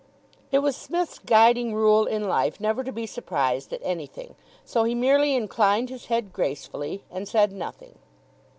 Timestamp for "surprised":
3.05-3.71